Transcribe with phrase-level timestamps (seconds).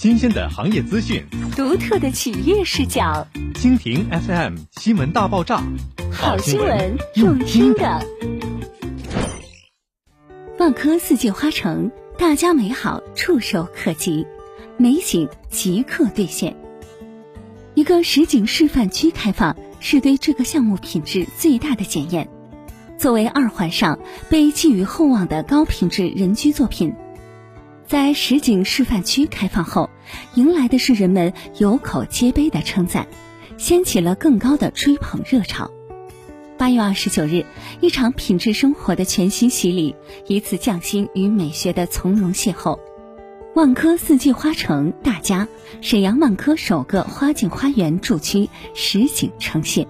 [0.00, 1.22] 新鲜的行业资讯，
[1.54, 3.28] 独特的企业视角。
[3.52, 5.62] 蜻蜓 FM 新闻大爆炸，
[6.10, 8.02] 好新闻用听的。
[10.58, 14.26] 万科四季花城，大家美好触手可及，
[14.78, 16.56] 美景即刻兑现。
[17.74, 22.30] 一个实景示范区开放，是对这个项目品质最大的检验。
[22.96, 23.98] 作为二环上
[24.30, 26.94] 被寄予厚望的高品质人居作品。
[27.90, 29.90] 在实景示范区开放后，
[30.36, 33.08] 迎来的是人们有口皆碑的称赞，
[33.58, 35.68] 掀起了更高的追捧热潮。
[36.56, 37.44] 八月二十九日，
[37.80, 39.96] 一场品质生活的全新洗礼，
[40.28, 42.78] 一次匠心与美学的从容邂逅。
[43.56, 45.48] 万科四季花城大家，
[45.80, 49.88] 沈阳万科首个花景花园住区实景呈现。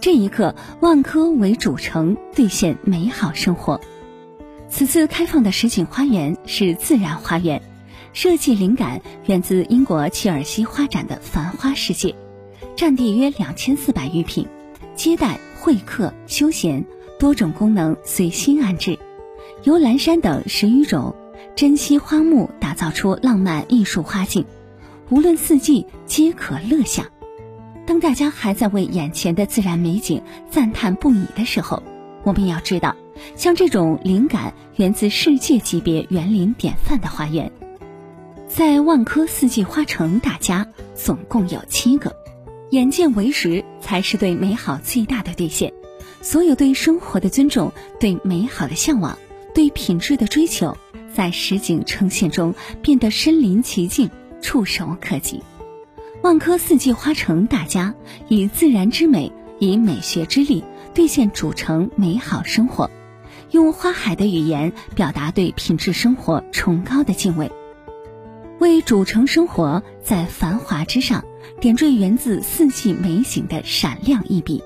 [0.00, 3.80] 这一刻，万科为主城，兑现美好生活。
[4.74, 7.62] 此次开放的实景花园是自然花园，
[8.12, 12.16] 设计灵感源自英国切尔西花展的繁花世界，
[12.74, 14.48] 占地约两千四百余平，
[14.96, 16.84] 接待、会客、休闲
[17.20, 18.98] 多种功能随心安置，
[19.62, 21.14] 由蓝山等十余种
[21.54, 24.44] 珍稀花木打造出浪漫艺术花境，
[25.08, 27.06] 无论四季皆可乐享。
[27.86, 30.20] 当大家还在为眼前的自然美景
[30.50, 31.80] 赞叹不已的时候，
[32.24, 32.96] 我们要知道。
[33.36, 37.50] 像这种灵感源自世界级别园林典范的花园，
[38.48, 42.14] 在万科四季花城大家总共有七个。
[42.70, 45.72] 眼见为实，才是对美好最大的兑现。
[46.22, 49.16] 所有对生活的尊重、对美好的向往、
[49.54, 50.76] 对品质的追求，
[51.14, 55.42] 在实景呈现中变得身临其境、触手可及。
[56.22, 57.94] 万科四季花城大家
[58.28, 62.90] 以自然之美，以美学之力，兑现主城美好生活。
[63.54, 67.52] 用花海的语言表达对品质生活崇高的敬畏，
[68.58, 71.24] 为主城生活在繁华之上
[71.60, 74.60] 点缀源自四季美景的闪亮一笔。